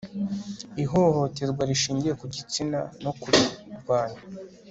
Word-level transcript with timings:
ihohoterwa 0.83 1.61
rishingiye 1.69 2.13
ku 2.19 2.25
gitsina 2.33 2.79
no 3.03 3.11
kurirwanya 3.19 4.19